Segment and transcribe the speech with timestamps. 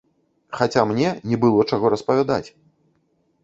[0.59, 2.43] Хаця мне не было, чаго распавядаць!